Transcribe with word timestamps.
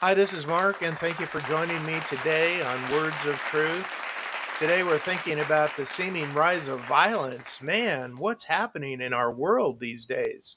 Hi, 0.00 0.14
this 0.14 0.32
is 0.32 0.46
Mark, 0.46 0.80
and 0.80 0.96
thank 0.96 1.20
you 1.20 1.26
for 1.26 1.40
joining 1.40 1.84
me 1.84 2.00
today 2.08 2.62
on 2.62 2.90
Words 2.90 3.26
of 3.26 3.36
Truth. 3.36 3.86
Today, 4.58 4.82
we're 4.82 4.96
thinking 4.96 5.40
about 5.40 5.76
the 5.76 5.84
seeming 5.84 6.32
rise 6.32 6.68
of 6.68 6.80
violence. 6.86 7.60
Man, 7.60 8.16
what's 8.16 8.44
happening 8.44 9.02
in 9.02 9.12
our 9.12 9.30
world 9.30 9.78
these 9.78 10.06
days? 10.06 10.56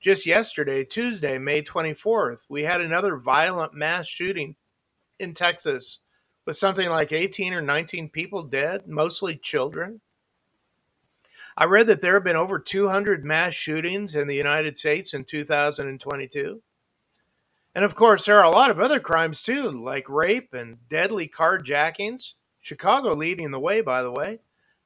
Just 0.00 0.26
yesterday, 0.26 0.84
Tuesday, 0.84 1.38
May 1.38 1.62
24th, 1.62 2.40
we 2.48 2.64
had 2.64 2.80
another 2.80 3.16
violent 3.16 3.72
mass 3.72 4.08
shooting 4.08 4.56
in 5.16 5.32
Texas 5.32 6.00
with 6.44 6.56
something 6.56 6.88
like 6.88 7.12
18 7.12 7.54
or 7.54 7.62
19 7.62 8.08
people 8.08 8.42
dead, 8.42 8.88
mostly 8.88 9.36
children. 9.36 10.00
I 11.56 11.66
read 11.66 11.86
that 11.86 12.00
there 12.00 12.14
have 12.14 12.24
been 12.24 12.34
over 12.34 12.58
200 12.58 13.24
mass 13.24 13.54
shootings 13.54 14.16
in 14.16 14.26
the 14.26 14.34
United 14.34 14.76
States 14.76 15.14
in 15.14 15.22
2022. 15.22 16.62
And 17.74 17.84
of 17.84 17.94
course, 17.94 18.26
there 18.26 18.38
are 18.38 18.44
a 18.44 18.50
lot 18.50 18.70
of 18.70 18.78
other 18.78 19.00
crimes 19.00 19.42
too, 19.42 19.70
like 19.70 20.08
rape 20.08 20.52
and 20.52 20.88
deadly 20.88 21.28
carjackings. 21.28 22.34
Chicago 22.60 23.12
leading 23.12 23.50
the 23.50 23.60
way, 23.60 23.80
by 23.80 24.02
the 24.02 24.12
way, 24.12 24.38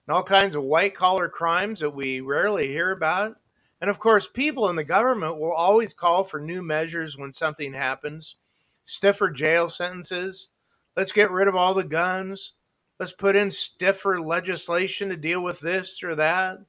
and 0.07 0.17
all 0.17 0.23
kinds 0.23 0.55
of 0.55 0.63
white 0.63 0.95
collar 0.95 1.29
crimes 1.29 1.81
that 1.81 1.95
we 1.95 2.21
rarely 2.21 2.69
hear 2.69 2.91
about. 2.91 3.37
And 3.81 3.91
of 3.91 3.99
course, 3.99 4.27
people 4.27 4.71
in 4.71 4.77
the 4.77 4.85
government 4.85 5.39
will 5.39 5.53
always 5.53 5.93
call 5.93 6.25
for 6.25 6.41
new 6.41 6.63
measures 6.63 7.19
when 7.19 7.33
something 7.33 7.75
happens 7.75 8.37
stiffer 8.85 9.29
jail 9.31 9.69
sentences. 9.69 10.49
Let's 10.97 11.13
get 11.13 11.31
rid 11.31 11.49
of 11.49 11.57
all 11.57 11.75
the 11.75 11.85
guns. 11.85 12.55
Let's 12.99 13.13
put 13.13 13.37
in 13.37 13.51
stiffer 13.51 14.21
legislation 14.21 15.11
to 15.11 15.17
deal 15.17 15.43
with 15.43 15.61
this 15.61 16.03
or 16.03 16.15
that. 16.15 16.61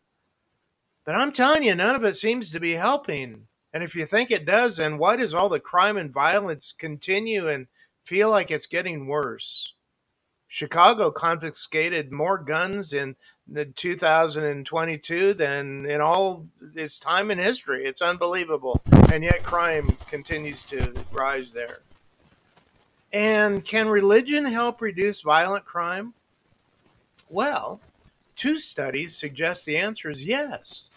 But 1.05 1.15
I'm 1.15 1.31
telling 1.31 1.63
you, 1.63 1.75
none 1.75 1.95
of 1.95 2.03
it 2.03 2.15
seems 2.15 2.51
to 2.51 2.59
be 2.59 2.73
helping. 2.73 3.47
And 3.77 3.83
if 3.83 3.95
you 3.95 4.07
think 4.07 4.31
it 4.31 4.43
does, 4.43 4.77
then 4.77 4.97
why 4.97 5.17
does 5.17 5.35
all 5.35 5.49
the 5.49 5.59
crime 5.59 5.97
and 5.97 6.11
violence 6.11 6.73
continue 6.75 7.47
and 7.47 7.67
feel 8.03 8.31
like 8.31 8.49
it's 8.49 8.65
getting 8.65 9.05
worse? 9.05 9.71
Chicago 10.47 11.11
confiscated 11.11 12.11
more 12.11 12.39
guns 12.39 12.91
in 12.91 13.15
the 13.47 13.65
2022 13.65 15.35
than 15.35 15.85
in 15.85 16.01
all 16.01 16.47
its 16.73 16.97
time 16.97 17.29
in 17.29 17.37
history. 17.37 17.85
It's 17.85 18.01
unbelievable. 18.01 18.81
And 19.13 19.23
yet 19.23 19.43
crime 19.43 19.95
continues 20.07 20.63
to 20.63 20.91
rise 21.11 21.53
there. 21.53 21.81
And 23.13 23.63
can 23.63 23.89
religion 23.89 24.45
help 24.45 24.81
reduce 24.81 25.21
violent 25.21 25.65
crime? 25.65 26.15
Well, 27.29 27.79
two 28.35 28.57
studies 28.57 29.15
suggest 29.15 29.67
the 29.67 29.77
answer 29.77 30.09
is 30.09 30.25
yes. 30.25 30.89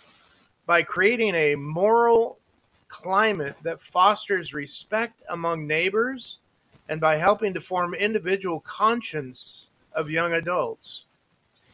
By 0.64 0.82
creating 0.82 1.34
a 1.34 1.56
moral 1.56 2.39
climate 2.90 3.56
that 3.62 3.80
fosters 3.80 4.52
respect 4.52 5.22
among 5.30 5.66
neighbors 5.66 6.38
and 6.88 7.00
by 7.00 7.16
helping 7.16 7.54
to 7.54 7.60
form 7.60 7.94
individual 7.94 8.60
conscience 8.60 9.70
of 9.94 10.10
young 10.10 10.32
adults. 10.32 11.04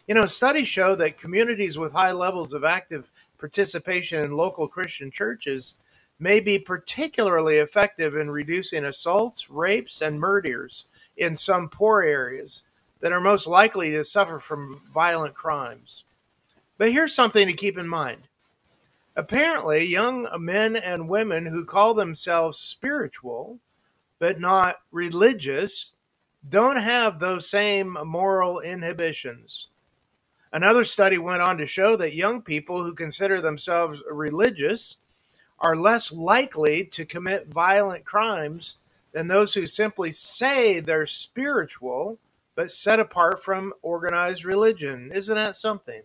You 0.06 0.14
know, 0.14 0.27
studies 0.27 0.69
show 0.69 0.95
that 0.95 1.19
communities 1.19 1.78
with 1.78 1.92
high 1.92 2.12
levels 2.12 2.53
of 2.53 2.64
active 2.64 3.11
participation 3.39 4.23
in 4.23 4.33
local 4.33 4.69
Christian 4.69 5.11
churches 5.11 5.75
may 6.19 6.39
be 6.39 6.58
particularly 6.58 7.56
effective 7.56 8.14
in 8.14 8.30
reducing 8.30 8.84
assaults, 8.84 9.51
rapes, 9.51 10.01
and 10.01 10.20
murders 10.20 10.86
in 11.17 11.34
some 11.34 11.69
poor 11.69 12.03
areas 12.03 12.62
that 13.01 13.12
are 13.12 13.20
most 13.20 13.47
likely 13.47 13.91
to 13.91 14.05
suffer 14.05 14.39
from 14.39 14.80
violent 14.92 15.34
crimes. 15.34 16.05
But 16.78 16.92
here's 16.92 17.14
something 17.14 17.47
to 17.47 17.53
keep 17.53 17.78
in 17.78 17.89
mind 17.89 18.26
Apparently, 19.17 19.83
young 19.84 20.28
men 20.39 20.77
and 20.77 21.09
women 21.09 21.47
who 21.47 21.64
call 21.64 21.95
themselves 21.95 22.59
spiritual 22.59 23.58
but 24.19 24.39
not 24.39 24.77
religious 24.91 25.97
don't 26.48 26.77
have 26.77 27.19
those 27.19 27.48
same 27.48 27.97
moral 28.05 28.61
inhibitions. 28.61 29.69
Another 30.53 30.84
study 30.84 31.19
went 31.19 31.42
on 31.42 31.58
to 31.58 31.67
show 31.67 31.96
that 31.96 32.14
young 32.14 32.42
people 32.42 32.83
who 32.83 32.95
consider 32.95 33.41
themselves 33.41 34.02
religious 34.11 34.98
are 35.58 35.77
less 35.77 36.12
likely 36.12 36.85
to 36.85 37.05
commit 37.05 37.48
violent 37.48 38.05
crimes 38.05 38.79
than 39.12 39.29
those 39.29 39.55
who 39.55 39.67
simply 39.67 40.12
say 40.12 40.79
they're 40.79 41.07
spiritual 41.07 42.18
but 42.55 42.70
set 42.70 43.01
apart 43.01 43.42
from 43.42 43.73
organized 43.83 44.45
religion. 44.45 45.11
Isn't 45.12 45.35
that 45.35 45.57
something? 45.57 46.02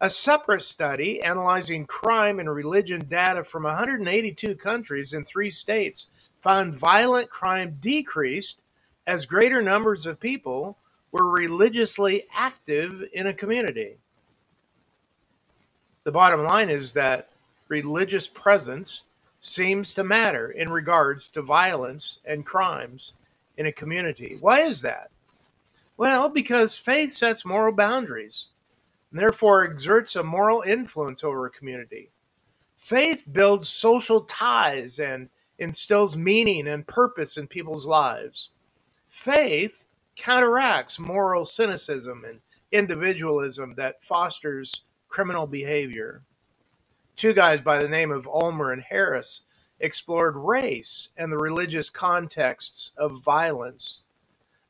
A 0.00 0.08
separate 0.08 0.62
study 0.62 1.20
analyzing 1.22 1.84
crime 1.84 2.38
and 2.38 2.48
religion 2.48 3.06
data 3.08 3.42
from 3.42 3.64
182 3.64 4.54
countries 4.54 5.12
in 5.12 5.24
three 5.24 5.50
states 5.50 6.06
found 6.40 6.78
violent 6.78 7.30
crime 7.30 7.78
decreased 7.80 8.62
as 9.08 9.26
greater 9.26 9.60
numbers 9.60 10.06
of 10.06 10.20
people 10.20 10.78
were 11.10 11.28
religiously 11.28 12.24
active 12.32 13.02
in 13.12 13.26
a 13.26 13.34
community. 13.34 13.96
The 16.04 16.12
bottom 16.12 16.44
line 16.44 16.70
is 16.70 16.92
that 16.92 17.30
religious 17.66 18.28
presence 18.28 19.02
seems 19.40 19.94
to 19.94 20.04
matter 20.04 20.48
in 20.48 20.70
regards 20.70 21.28
to 21.30 21.42
violence 21.42 22.20
and 22.24 22.46
crimes 22.46 23.14
in 23.56 23.66
a 23.66 23.72
community. 23.72 24.38
Why 24.40 24.60
is 24.60 24.82
that? 24.82 25.10
Well, 25.96 26.28
because 26.28 26.78
faith 26.78 27.10
sets 27.10 27.44
moral 27.44 27.74
boundaries 27.74 28.50
and 29.10 29.20
therefore 29.20 29.64
exerts 29.64 30.16
a 30.16 30.22
moral 30.22 30.62
influence 30.62 31.24
over 31.24 31.46
a 31.46 31.50
community. 31.50 32.10
Faith 32.76 33.26
builds 33.30 33.68
social 33.68 34.22
ties 34.22 34.98
and 34.98 35.28
instills 35.58 36.16
meaning 36.16 36.68
and 36.68 36.86
purpose 36.86 37.36
in 37.36 37.46
people's 37.46 37.86
lives. 37.86 38.50
Faith 39.08 39.88
counteracts 40.16 40.98
moral 40.98 41.44
cynicism 41.44 42.24
and 42.24 42.40
individualism 42.70 43.74
that 43.76 44.02
fosters 44.02 44.82
criminal 45.08 45.46
behavior. 45.46 46.22
Two 47.16 47.32
guys 47.32 47.60
by 47.60 47.82
the 47.82 47.88
name 47.88 48.12
of 48.12 48.28
Ulmer 48.28 48.72
and 48.72 48.82
Harris 48.82 49.42
explored 49.80 50.36
race 50.36 51.08
and 51.16 51.32
the 51.32 51.38
religious 51.38 51.90
contexts 51.90 52.92
of 52.96 53.22
violence. 53.22 54.06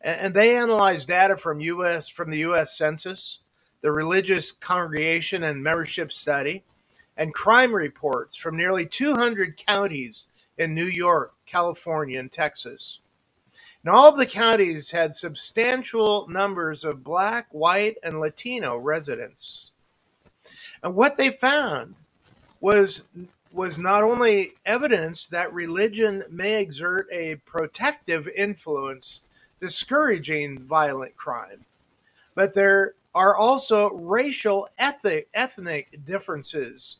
And 0.00 0.32
they 0.32 0.56
analyzed 0.56 1.09
data 1.09 1.37
from 1.37 1.60
US 1.60 2.09
from 2.09 2.31
the 2.31 2.38
US 2.38 2.76
Census, 2.76 3.41
the 3.81 3.93
Religious 3.93 4.53
Congregation 4.53 5.44
and 5.44 5.62
Membership 5.62 6.12
Study, 6.12 6.65
and 7.16 7.34
crime 7.34 7.75
reports 7.75 8.37
from 8.37 8.56
nearly 8.56 8.87
200 8.87 9.56
counties 9.56 10.28
in 10.56 10.75
New 10.75 10.87
York, 10.87 11.34
California, 11.47 12.19
and 12.19 12.31
Texas. 12.31 12.99
And 13.83 13.94
all 13.94 14.09
of 14.09 14.17
the 14.17 14.27
counties 14.27 14.91
had 14.91 15.15
substantial 15.15 16.27
numbers 16.28 16.84
of 16.84 17.05
black, 17.05 17.47
white, 17.50 17.97
and 18.03 18.21
Latino 18.21 18.77
residents. 18.77 19.71
And 20.83 20.94
what 20.94 21.17
they 21.17 21.31
found 21.31 21.94
was 22.61 23.03
was 23.50 23.78
not 23.78 24.03
only 24.03 24.53
evidence 24.67 25.27
that 25.28 25.53
religion 25.55 26.22
may 26.31 26.61
exert 26.61 27.09
a 27.11 27.37
protective 27.47 28.28
influence 28.28 29.22
discouraging 29.59 30.59
violent 30.59 31.17
crime, 31.17 31.65
but 32.34 32.53
there 32.53 32.94
are 33.15 33.37
also 33.37 33.91
racial 33.91 34.69
ethnic, 34.79 35.29
ethnic 35.35 36.05
differences 36.05 36.99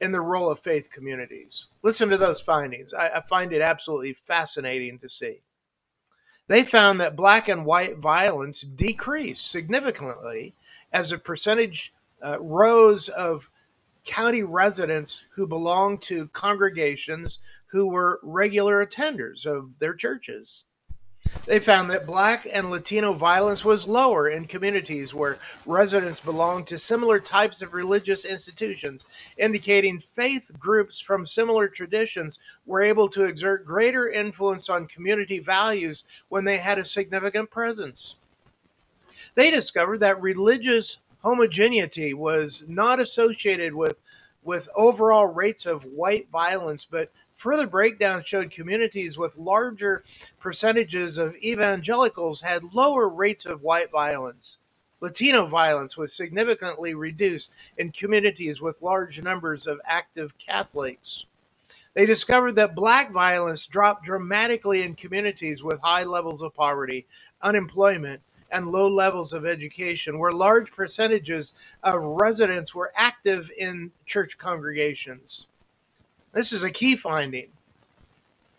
in 0.00 0.12
the 0.12 0.20
role 0.20 0.50
of 0.50 0.58
faith 0.58 0.90
communities. 0.90 1.66
Listen 1.82 2.08
to 2.08 2.16
those 2.16 2.40
findings. 2.40 2.94
I, 2.94 3.08
I 3.08 3.20
find 3.20 3.52
it 3.52 3.60
absolutely 3.60 4.14
fascinating 4.14 4.98
to 5.00 5.08
see. 5.08 5.40
They 6.48 6.64
found 6.64 7.00
that 7.00 7.14
black 7.14 7.48
and 7.48 7.64
white 7.64 7.98
violence 7.98 8.62
decreased 8.62 9.48
significantly 9.48 10.54
as 10.92 11.12
a 11.12 11.18
percentage 11.18 11.92
uh, 12.24 12.40
rose 12.40 13.08
of 13.08 13.50
county 14.04 14.42
residents 14.42 15.24
who 15.34 15.46
belonged 15.46 16.02
to 16.02 16.28
congregations 16.28 17.38
who 17.66 17.86
were 17.86 18.18
regular 18.22 18.84
attenders 18.84 19.46
of 19.46 19.78
their 19.78 19.94
churches. 19.94 20.64
They 21.46 21.58
found 21.58 21.90
that 21.90 22.06
black 22.06 22.46
and 22.50 22.70
Latino 22.70 23.12
violence 23.12 23.64
was 23.64 23.88
lower 23.88 24.28
in 24.28 24.46
communities 24.46 25.14
where 25.14 25.38
residents 25.66 26.20
belonged 26.20 26.66
to 26.68 26.78
similar 26.78 27.18
types 27.18 27.60
of 27.60 27.74
religious 27.74 28.24
institutions, 28.24 29.06
indicating 29.36 29.98
faith 29.98 30.50
groups 30.58 31.00
from 31.00 31.26
similar 31.26 31.66
traditions 31.66 32.38
were 32.66 32.82
able 32.82 33.08
to 33.08 33.24
exert 33.24 33.66
greater 33.66 34.08
influence 34.08 34.68
on 34.68 34.86
community 34.86 35.38
values 35.38 36.04
when 36.28 36.44
they 36.44 36.58
had 36.58 36.78
a 36.78 36.84
significant 36.84 37.50
presence. 37.50 38.16
They 39.34 39.50
discovered 39.50 39.98
that 40.00 40.20
religious 40.20 40.98
homogeneity 41.22 42.14
was 42.14 42.64
not 42.68 43.00
associated 43.00 43.74
with 43.74 44.00
with 44.42 44.68
overall 44.74 45.26
rates 45.26 45.66
of 45.66 45.84
white 45.84 46.28
violence, 46.30 46.86
but 46.86 47.12
Further 47.40 47.66
breakdown 47.66 48.22
showed 48.22 48.50
communities 48.50 49.16
with 49.16 49.38
larger 49.38 50.04
percentages 50.38 51.16
of 51.16 51.36
evangelicals 51.36 52.42
had 52.42 52.74
lower 52.74 53.08
rates 53.08 53.46
of 53.46 53.62
white 53.62 53.90
violence. 53.90 54.58
Latino 55.00 55.46
violence 55.46 55.96
was 55.96 56.12
significantly 56.12 56.92
reduced 56.92 57.54
in 57.78 57.92
communities 57.92 58.60
with 58.60 58.82
large 58.82 59.22
numbers 59.22 59.66
of 59.66 59.80
active 59.86 60.36
Catholics. 60.36 61.24
They 61.94 62.04
discovered 62.04 62.56
that 62.56 62.74
black 62.74 63.10
violence 63.10 63.66
dropped 63.66 64.04
dramatically 64.04 64.82
in 64.82 64.94
communities 64.94 65.64
with 65.64 65.80
high 65.80 66.04
levels 66.04 66.42
of 66.42 66.52
poverty, 66.52 67.06
unemployment, 67.40 68.20
and 68.50 68.70
low 68.70 68.86
levels 68.86 69.32
of 69.32 69.46
education, 69.46 70.18
where 70.18 70.30
large 70.30 70.72
percentages 70.72 71.54
of 71.82 72.02
residents 72.02 72.74
were 72.74 72.92
active 72.94 73.50
in 73.56 73.92
church 74.04 74.36
congregations. 74.36 75.46
This 76.32 76.52
is 76.52 76.62
a 76.62 76.70
key 76.70 76.96
finding. 76.96 77.48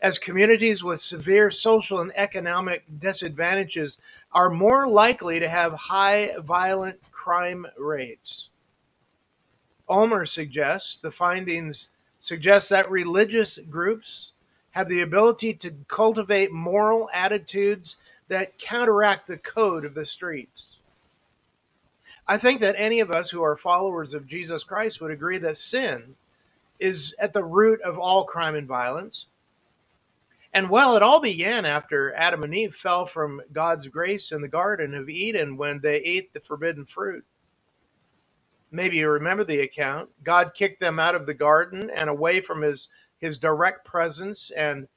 As 0.02 0.18
communities 0.18 0.84
with 0.84 1.00
severe 1.00 1.52
social 1.52 2.00
and 2.00 2.12
economic 2.16 2.84
disadvantages 3.00 3.98
are 4.34 4.50
more 4.50 4.88
likely 4.88 5.40
to 5.40 5.48
have 5.48 5.74
high 5.74 6.34
violent 6.40 7.00
crime 7.12 7.68
rates. 7.78 8.50
Ulmer 9.88 10.26
suggests 10.26 11.00
the 11.00 11.12
findings 11.12 11.90
suggest 12.20 12.70
that 12.70 12.90
religious 12.90 13.58
groups 13.58 14.32
have 14.72 14.90
the 14.90 15.02
ability 15.02 15.54
to 15.54 15.76
cultivate 15.88 16.52
moral 16.52 17.10
attitudes 17.14 17.98
that 18.28 18.58
counteract 18.58 19.28
the 19.28 19.38
code 19.38 19.86
of 19.86 19.94
the 19.94 20.06
streets. 20.06 20.78
I 22.28 22.38
think 22.38 22.62
that 22.62 22.76
any 22.78 23.02
of 23.02 23.12
us 23.12 23.30
who 23.30 23.44
are 23.44 23.58
followers 23.58 24.14
of 24.14 24.28
Jesus 24.28 24.64
Christ 24.64 25.02
would 25.02 25.12
agree 25.12 25.38
that 25.40 25.58
sin 25.58 26.16
is 26.82 27.16
at 27.20 27.34
the 27.34 27.44
root 27.44 27.82
of 27.82 27.98
all 27.98 28.26
crime 28.26 28.56
and 28.56 28.68
violence. 28.68 29.28
And 30.54 30.70
well, 30.70 30.98
it 30.98 31.04
all 31.04 31.22
began 31.22 31.66
after 31.66 32.14
Adam 32.14 32.44
and 32.44 32.54
Eve 32.54 32.76
fell 32.76 33.06
from 33.06 33.42
God's 33.54 33.88
grace 33.88 34.32
in 34.32 34.42
the 34.42 34.50
Garden 34.50 34.94
of 34.94 35.10
Eden 35.10 35.56
when 35.56 35.80
they 35.80 35.98
ate 35.98 36.34
the 36.34 36.42
forbidden 36.42 36.86
fruit. 36.86 37.24
Maybe 38.70 38.98
you 38.98 39.10
remember 39.10 39.44
the 39.44 39.62
account. 39.62 40.10
God 40.24 40.54
kicked 40.54 40.82
them 40.82 41.00
out 41.00 41.16
of 41.16 41.26
the 41.26 41.34
garden 41.34 41.90
and 41.90 42.10
away 42.10 42.42
from 42.42 42.62
his, 42.62 42.90
his 43.18 43.38
direct 43.38 43.86
presence 43.86 44.52
and 44.52 44.88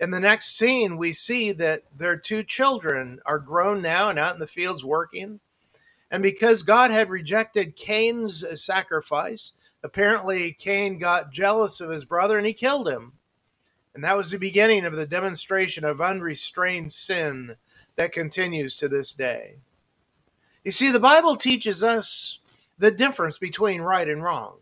in 0.00 0.10
the 0.10 0.20
next 0.20 0.56
scene, 0.56 0.96
we 0.96 1.12
see 1.12 1.52
that 1.52 1.82
their 1.94 2.16
two 2.16 2.42
children 2.42 3.20
are 3.26 3.38
grown 3.38 3.82
now 3.82 4.08
and 4.08 4.18
out 4.18 4.32
in 4.32 4.40
the 4.40 4.46
fields 4.46 4.82
working. 4.82 5.40
And 6.10 6.22
because 6.22 6.62
God 6.62 6.90
had 6.90 7.10
rejected 7.10 7.76
Cain's 7.76 8.42
sacrifice, 8.64 9.52
apparently 9.82 10.52
Cain 10.52 10.98
got 10.98 11.32
jealous 11.32 11.80
of 11.80 11.90
his 11.90 12.04
brother 12.04 12.36
and 12.36 12.46
he 12.46 12.52
killed 12.52 12.88
him. 12.88 13.12
And 13.94 14.04
that 14.04 14.16
was 14.16 14.30
the 14.30 14.38
beginning 14.38 14.84
of 14.84 14.94
the 14.94 15.06
demonstration 15.06 15.84
of 15.84 16.00
unrestrained 16.00 16.92
sin 16.92 17.56
that 17.96 18.12
continues 18.12 18.76
to 18.76 18.88
this 18.88 19.14
day. 19.14 19.56
You 20.64 20.70
see, 20.70 20.90
the 20.90 21.00
Bible 21.00 21.36
teaches 21.36 21.82
us 21.82 22.38
the 22.78 22.90
difference 22.90 23.38
between 23.38 23.82
right 23.82 24.08
and 24.08 24.22
wrong 24.22 24.58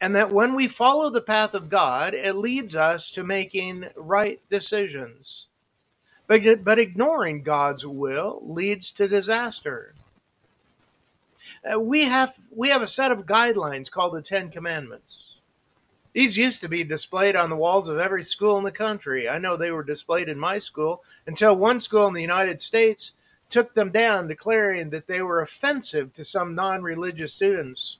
and 0.00 0.14
that 0.14 0.30
when 0.30 0.54
we 0.54 0.68
follow 0.68 1.10
the 1.10 1.22
path 1.22 1.54
of 1.54 1.70
God, 1.70 2.14
it 2.14 2.34
leads 2.34 2.76
us 2.76 3.10
to 3.12 3.24
making 3.24 3.86
right 3.96 4.40
decisions. 4.48 5.48
But, 6.28 6.64
but 6.64 6.78
ignoring 6.78 7.42
God's 7.42 7.86
will 7.86 8.40
leads 8.44 8.92
to 8.92 9.08
disaster. 9.08 9.95
Uh, 11.64 11.80
we 11.80 12.04
have 12.04 12.34
we 12.50 12.68
have 12.68 12.82
a 12.82 12.88
set 12.88 13.12
of 13.12 13.26
guidelines 13.26 13.90
called 13.90 14.14
the 14.14 14.22
Ten 14.22 14.50
Commandments. 14.50 15.36
These 16.12 16.38
used 16.38 16.62
to 16.62 16.68
be 16.68 16.82
displayed 16.82 17.36
on 17.36 17.50
the 17.50 17.56
walls 17.56 17.90
of 17.90 17.98
every 17.98 18.22
school 18.22 18.56
in 18.56 18.64
the 18.64 18.72
country. 18.72 19.28
I 19.28 19.38
know 19.38 19.56
they 19.56 19.70
were 19.70 19.84
displayed 19.84 20.30
in 20.30 20.38
my 20.38 20.58
school 20.58 21.04
until 21.26 21.54
one 21.54 21.78
school 21.78 22.06
in 22.06 22.14
the 22.14 22.22
United 22.22 22.58
States 22.58 23.12
took 23.50 23.74
them 23.74 23.90
down, 23.90 24.26
declaring 24.26 24.90
that 24.90 25.06
they 25.06 25.20
were 25.20 25.42
offensive 25.42 26.12
to 26.14 26.24
some 26.24 26.54
non 26.54 26.82
religious 26.82 27.34
students 27.34 27.98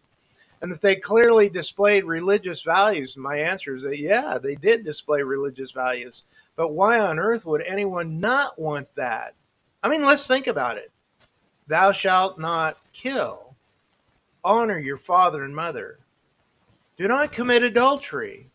and 0.61 0.73
that 0.73 0.81
they 0.81 0.97
clearly 0.97 1.49
displayed 1.49 2.05
religious 2.05 2.63
values. 2.63 3.17
My 3.17 3.37
answer 3.37 3.75
is 3.75 3.83
that, 3.83 3.99
yeah, 3.99 4.39
they 4.39 4.55
did 4.55 4.85
display 4.85 5.23
religious 5.23 5.71
values. 5.71 6.23
But 6.57 6.73
why 6.73 6.99
on 6.99 7.19
earth 7.19 7.45
would 7.45 7.63
anyone 7.63 8.19
not 8.19 8.59
want 8.59 8.95
that? 8.95 9.35
I 9.83 9.89
mean, 9.91 10.03
let's 10.03 10.27
think 10.27 10.47
about 10.47 10.79
it. 10.79 10.91
Thou 11.67 11.93
shalt 11.93 12.39
not 12.39 12.79
kill. 12.93 13.55
Honor 14.45 14.79
your 14.79 14.99
father 14.99 15.43
and 15.43 15.55
mother. 15.55 15.99
Do 16.97 17.09
not 17.09 17.33
commit 17.33 17.63
adultery. 17.63 18.49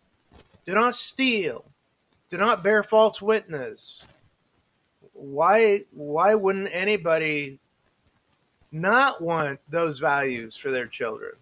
Do 0.66 0.74
not 0.74 0.96
steal. 0.96 1.66
Do 2.30 2.38
not 2.38 2.64
bear 2.64 2.84
false 2.84 3.22
witness. 3.22 4.04
Why 5.14 5.84
why 5.92 6.36
wouldn't 6.36 6.70
anybody 6.72 7.60
not 8.72 9.22
want 9.22 9.60
those 9.70 10.00
values 10.00 10.56
for 10.56 10.72
their 10.72 10.88
children? 10.88 11.34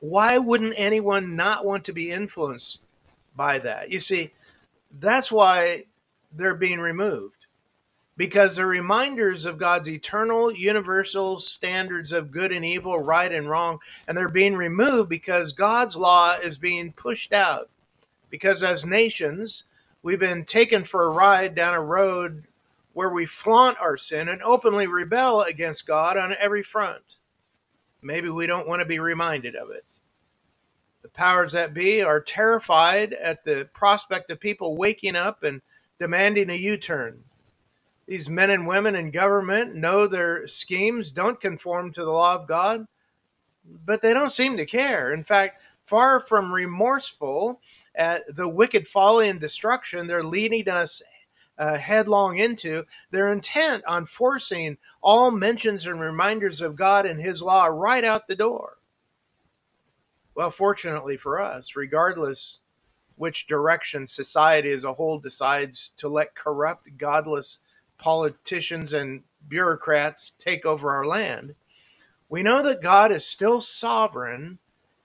why 0.00 0.38
wouldn't 0.38 0.74
anyone 0.76 1.36
not 1.36 1.64
want 1.64 1.84
to 1.84 1.92
be 1.92 2.10
influenced 2.10 2.82
by 3.34 3.58
that? 3.60 3.90
You 3.90 4.00
see, 4.00 4.32
that's 4.98 5.32
why 5.32 5.84
they're 6.32 6.54
being 6.54 6.80
removed 6.80 7.37
because 8.18 8.56
they're 8.56 8.66
reminders 8.66 9.44
of 9.44 9.58
God's 9.58 9.88
eternal, 9.88 10.52
universal 10.52 11.38
standards 11.38 12.10
of 12.10 12.32
good 12.32 12.50
and 12.50 12.64
evil, 12.64 12.98
right 12.98 13.32
and 13.32 13.48
wrong, 13.48 13.78
and 14.06 14.18
they're 14.18 14.28
being 14.28 14.56
removed 14.56 15.08
because 15.08 15.52
God's 15.52 15.94
law 15.94 16.34
is 16.34 16.58
being 16.58 16.92
pushed 16.92 17.32
out. 17.32 17.70
Because 18.28 18.64
as 18.64 18.84
nations, 18.84 19.64
we've 20.02 20.18
been 20.18 20.44
taken 20.44 20.82
for 20.82 21.04
a 21.04 21.10
ride 21.10 21.54
down 21.54 21.74
a 21.74 21.80
road 21.80 22.42
where 22.92 23.08
we 23.08 23.24
flaunt 23.24 23.78
our 23.80 23.96
sin 23.96 24.28
and 24.28 24.42
openly 24.42 24.88
rebel 24.88 25.42
against 25.42 25.86
God 25.86 26.16
on 26.16 26.34
every 26.40 26.64
front. 26.64 27.20
Maybe 28.02 28.28
we 28.28 28.48
don't 28.48 28.66
want 28.66 28.80
to 28.80 28.86
be 28.86 28.98
reminded 28.98 29.54
of 29.54 29.70
it. 29.70 29.84
The 31.02 31.08
powers 31.08 31.52
that 31.52 31.72
be 31.72 32.02
are 32.02 32.20
terrified 32.20 33.12
at 33.12 33.44
the 33.44 33.68
prospect 33.72 34.32
of 34.32 34.40
people 34.40 34.76
waking 34.76 35.14
up 35.14 35.44
and 35.44 35.62
demanding 36.00 36.50
a 36.50 36.54
U 36.54 36.76
turn. 36.76 37.22
These 38.08 38.30
men 38.30 38.48
and 38.48 38.66
women 38.66 38.96
in 38.96 39.10
government 39.10 39.74
know 39.74 40.06
their 40.06 40.46
schemes 40.46 41.12
don't 41.12 41.38
conform 41.38 41.92
to 41.92 42.04
the 42.06 42.10
law 42.10 42.36
of 42.36 42.48
God, 42.48 42.86
but 43.84 44.00
they 44.00 44.14
don't 44.14 44.32
seem 44.32 44.56
to 44.56 44.64
care. 44.64 45.12
In 45.12 45.24
fact, 45.24 45.60
far 45.84 46.18
from 46.18 46.54
remorseful 46.54 47.60
at 47.94 48.22
the 48.34 48.48
wicked 48.48 48.88
folly 48.88 49.28
and 49.28 49.38
destruction 49.38 50.06
they're 50.06 50.22
leading 50.22 50.70
us 50.70 51.02
uh, 51.58 51.76
headlong 51.76 52.38
into, 52.38 52.86
they're 53.10 53.30
intent 53.30 53.84
on 53.84 54.06
forcing 54.06 54.78
all 55.02 55.30
mentions 55.30 55.86
and 55.86 56.00
reminders 56.00 56.62
of 56.62 56.76
God 56.76 57.04
and 57.04 57.20
His 57.20 57.42
law 57.42 57.66
right 57.66 58.04
out 58.04 58.26
the 58.26 58.36
door. 58.36 58.78
Well, 60.34 60.50
fortunately 60.50 61.18
for 61.18 61.42
us, 61.42 61.76
regardless 61.76 62.60
which 63.16 63.48
direction 63.48 64.06
society 64.06 64.70
as 64.70 64.84
a 64.84 64.94
whole 64.94 65.18
decides 65.18 65.90
to 65.98 66.08
let 66.08 66.34
corrupt, 66.34 66.96
godless 66.96 67.58
politicians 67.98 68.92
and 68.92 69.22
bureaucrats 69.48 70.32
take 70.38 70.64
over 70.64 70.90
our 70.90 71.04
land, 71.04 71.54
we 72.28 72.42
know 72.42 72.62
that 72.62 72.82
God 72.82 73.12
is 73.12 73.26
still 73.26 73.60
sovereign 73.60 74.58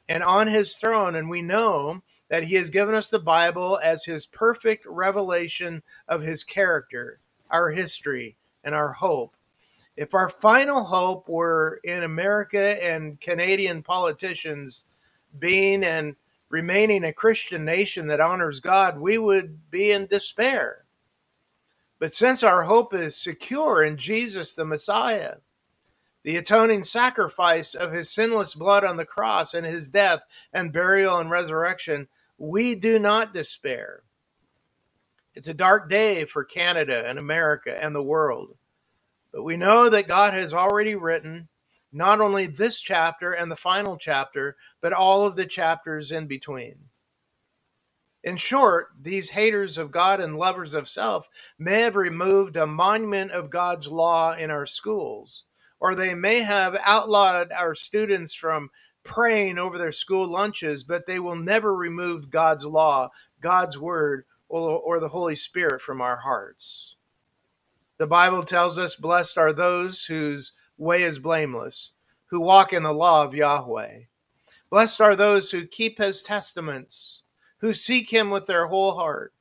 and 0.10 0.24
on 0.24 0.48
his 0.48 0.76
throne, 0.78 1.16
and 1.16 1.30
we 1.30 1.42
know 1.42 2.04
that 2.30 2.44
he 2.44 2.56
has 2.56 2.70
given 2.70 2.96
us 2.96 3.10
the 3.10 3.20
Bible 3.20 3.80
as 3.82 4.06
his 4.06 4.26
perfect 4.26 4.86
revelation 4.86 5.84
of 6.08 6.22
his 6.22 6.44
character, 6.44 7.20
our 7.50 7.72
history, 7.72 8.36
and 8.64 8.76
our 8.76 8.94
hope. 8.94 9.36
If 9.96 10.14
our 10.14 10.30
final 10.30 10.86
hope 10.86 11.30
were 11.30 11.80
in 11.84 12.04
America 12.04 12.84
and 12.84 13.22
Canadian 13.22 13.84
politicians, 13.84 14.86
being 15.38 15.84
and 15.84 16.16
remaining 16.50 17.04
a 17.04 17.14
Christian 17.14 17.66
nation 17.66 18.08
that 18.08 18.20
honors 18.20 18.60
God, 18.60 19.00
we 19.00 19.18
would 19.18 19.70
be 19.72 19.92
in 19.92 20.08
despair. 20.08 20.83
But 22.04 22.12
since 22.12 22.44
our 22.44 22.64
hope 22.64 22.94
is 22.94 23.16
secure 23.16 23.82
in 23.82 23.96
Jesus 23.96 24.56
the 24.56 24.66
Messiah, 24.66 25.36
the 26.24 26.36
atoning 26.36 26.84
sacrifice 26.84 27.74
of 27.74 27.94
his 27.94 28.10
sinless 28.10 28.56
blood 28.56 28.84
on 28.84 28.98
the 28.98 29.06
cross 29.06 29.54
and 29.54 29.66
his 29.66 29.90
death 29.90 30.24
and 30.52 30.74
burial 30.74 31.18
and 31.20 31.30
resurrection, 31.30 32.10
we 32.38 32.76
do 32.76 33.00
not 33.00 33.34
despair. 33.34 34.04
It's 35.34 35.48
a 35.48 35.54
dark 35.54 35.90
day 35.90 36.26
for 36.26 36.44
Canada 36.44 37.06
and 37.08 37.18
America 37.18 37.74
and 37.82 37.96
the 37.96 38.04
world. 38.04 38.58
But 39.32 39.44
we 39.44 39.56
know 39.56 39.88
that 39.88 40.06
God 40.06 40.34
has 40.34 40.54
already 40.54 40.96
written 40.96 41.48
not 41.94 42.20
only 42.20 42.48
this 42.48 42.82
chapter 42.82 43.32
and 43.32 43.50
the 43.50 43.56
final 43.56 43.96
chapter, 43.96 44.58
but 44.82 44.92
all 44.92 45.26
of 45.26 45.38
the 45.38 45.46
chapters 45.46 46.12
in 46.12 46.28
between. 46.28 46.90
In 48.24 48.38
short, 48.38 48.90
these 49.00 49.32
haters 49.32 49.78
of 49.78 49.92
God 49.92 50.22
and 50.22 50.38
lovers 50.38 50.74
of 50.74 50.88
self 50.88 51.28
may 51.60 51.82
have 51.82 51.96
removed 51.96 52.56
a 52.56 52.66
monument 52.66 53.32
of 53.32 53.50
God's 53.50 53.88
law 53.88 54.34
in 54.34 54.50
our 54.50 54.66
schools, 54.66 55.44
or 55.80 55.94
they 55.94 56.16
may 56.16 56.40
have 56.40 56.78
outlawed 56.86 57.52
our 57.52 57.76
students 57.76 58.34
from 58.34 58.70
praying 59.04 59.58
over 59.58 59.78
their 59.78 59.92
school 59.92 60.26
lunches, 60.26 60.86
but 60.86 61.06
they 61.06 61.20
will 61.20 61.36
never 61.36 61.76
remove 61.76 62.30
God's 62.30 62.66
law, 62.66 63.10
God's 63.42 63.78
word, 63.78 64.24
or, 64.48 64.80
or 64.80 65.00
the 65.02 65.10
Holy 65.10 65.36
Spirit 65.36 65.82
from 65.82 66.00
our 66.00 66.18
hearts. 66.18 66.96
The 67.98 68.08
Bible 68.08 68.44
tells 68.44 68.78
us, 68.78 68.96
Blessed 68.96 69.38
are 69.38 69.52
those 69.52 70.06
whose 70.06 70.54
way 70.78 71.04
is 71.04 71.20
blameless, 71.20 71.92
who 72.28 72.40
walk 72.40 72.72
in 72.72 72.84
the 72.84 72.94
law 72.94 73.24
of 73.26 73.34
Yahweh. 73.34 74.04
Blessed 74.70 75.02
are 75.02 75.16
those 75.16 75.52
who 75.52 75.68
keep 75.68 75.98
his 75.98 76.24
testaments, 76.24 77.23
who 77.64 77.74
seek 77.74 78.10
him 78.10 78.30
with 78.30 78.46
their 78.46 78.68
whole 78.68 78.94
heart, 78.94 79.32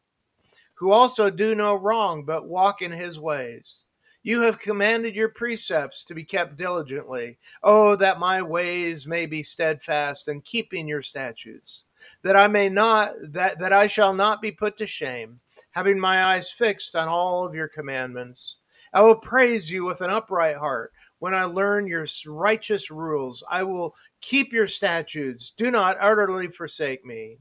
who 0.75 0.93
also 0.93 1.29
do 1.29 1.57
no 1.57 1.75
wrong, 1.75 2.25
but 2.25 2.47
walk 2.47 2.81
in 2.81 2.93
his 2.93 3.19
ways. 3.19 3.83
You 4.23 4.43
have 4.43 4.61
commanded 4.61 5.17
your 5.17 5.31
precepts 5.31 6.05
to 6.05 6.14
be 6.14 6.23
kept 6.23 6.57
diligently. 6.57 7.41
Oh, 7.64 7.97
that 7.97 8.21
my 8.21 8.41
ways 8.41 9.09
may 9.09 9.26
be 9.26 9.43
steadfast 9.43 10.29
and 10.29 10.45
keeping 10.45 10.87
your 10.87 11.02
statutes, 11.02 11.87
that 12.23 12.37
I 12.37 12.47
may 12.47 12.69
not 12.69 13.12
that, 13.33 13.59
that 13.59 13.73
I 13.73 13.88
shall 13.88 14.14
not 14.14 14.41
be 14.41 14.52
put 14.52 14.79
to 14.79 14.87
shame, 14.87 15.41
having 15.73 15.99
my 15.99 16.23
eyes 16.23 16.52
fixed 16.52 16.95
on 16.95 17.09
all 17.09 17.45
of 17.45 17.57
your 17.57 17.67
commandments. 17.67 18.61
I 18.95 19.02
will 19.02 19.17
praise 19.17 19.69
you 19.69 19.85
with 19.85 20.00
an 20.00 20.11
upright 20.11 20.59
heart 20.59 20.93
when 21.19 21.35
I 21.35 21.43
learn 21.43 21.88
your 21.88 22.07
righteous 22.29 22.88
rules. 22.88 23.43
I 23.50 23.64
will 23.64 23.97
keep 24.21 24.52
your 24.52 24.69
statutes. 24.69 25.52
Do 25.57 25.73
not 25.73 25.97
utterly 25.99 26.47
forsake 26.47 27.05
me. 27.05 27.38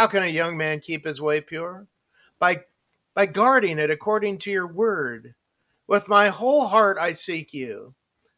How 0.00 0.06
can 0.06 0.22
a 0.22 0.28
young 0.28 0.56
man 0.56 0.80
keep 0.80 1.04
his 1.04 1.20
way 1.20 1.42
pure? 1.42 1.86
By 2.38 2.64
by 3.12 3.26
guarding 3.26 3.78
it 3.78 3.90
according 3.90 4.38
to 4.38 4.50
your 4.50 4.66
word. 4.66 5.34
With 5.86 6.08
my 6.08 6.30
whole 6.30 6.68
heart 6.68 6.96
I 6.98 7.12
seek 7.12 7.52
you. 7.52 7.94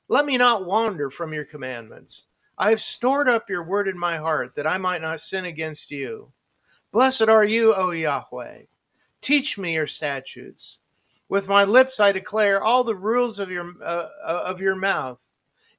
Let 0.08 0.26
me 0.26 0.36
not 0.36 0.66
wander 0.66 1.08
from 1.08 1.32
your 1.32 1.44
commandments. 1.44 2.26
I 2.58 2.70
have 2.70 2.80
stored 2.80 3.28
up 3.28 3.48
your 3.48 3.62
word 3.62 3.86
in 3.86 3.96
my 3.96 4.16
heart 4.16 4.56
that 4.56 4.66
I 4.66 4.76
might 4.76 5.02
not 5.02 5.20
sin 5.20 5.44
against 5.44 5.92
you. 5.92 6.32
Blessed 6.90 7.28
are 7.28 7.44
you, 7.44 7.72
O 7.76 7.92
Yahweh. 7.92 8.62
Teach 9.20 9.56
me 9.56 9.74
your 9.74 9.86
statutes. 9.86 10.78
With 11.28 11.46
my 11.46 11.62
lips 11.62 12.00
I 12.00 12.10
declare 12.10 12.60
all 12.60 12.82
the 12.82 12.96
rules 12.96 13.38
of 13.38 13.52
your 13.52 13.72
uh, 13.80 14.08
uh 14.24 14.42
of 14.46 14.60
your 14.60 14.74
mouth. 14.74 15.22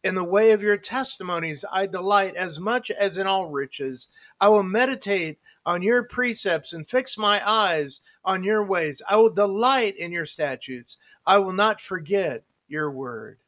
In 0.02 0.16
the 0.16 0.24
way 0.24 0.52
of 0.52 0.64
your 0.64 0.78
testimonies 0.78 1.66
I 1.74 1.88
delight 1.88 2.38
as 2.38 2.58
much 2.58 2.90
as 2.90 3.18
in 3.18 3.28
all 3.28 3.48
riches. 3.50 4.08
I 4.40 4.48
will 4.48 4.64
meditate 4.64 5.40
on 5.66 5.82
your 5.82 6.04
precepts 6.04 6.74
and 6.74 6.88
fix 6.88 7.18
my 7.18 7.42
eyes 7.48 8.02
on 8.26 8.44
your 8.44 8.64
ways. 8.64 9.02
I 9.10 9.16
will 9.16 9.30
delight 9.30 9.96
in 9.98 10.12
your 10.12 10.26
statutes. 10.26 10.98
I 11.26 11.38
will 11.38 11.54
not 11.54 11.80
forget 11.80 12.44
your 12.68 12.92
word. 12.92 13.40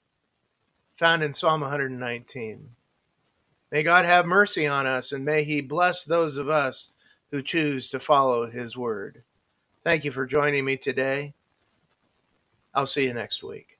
Found 0.98 1.24
in 1.24 1.34
Psalm 1.34 1.62
119. 1.62 2.70
May 3.72 3.84
God 3.84 4.06
have 4.06 4.26
mercy 4.26 4.66
on 4.68 4.86
us 4.88 5.12
and 5.12 5.26
may 5.26 5.44
he 5.44 5.62
bless 5.62 6.06
those 6.06 6.38
of 6.38 6.50
us 6.50 6.92
who 7.32 7.42
choose 7.42 7.90
to 7.90 8.00
follow 8.00 8.46
his 8.46 8.78
word. 8.78 9.24
Thank 9.84 10.06
you 10.06 10.12
for 10.12 10.26
joining 10.26 10.64
me 10.64 10.78
today. 10.78 11.34
I'll 12.74 12.86
see 12.86 13.06
you 13.06 13.14
next 13.14 13.44
week. 13.44 13.75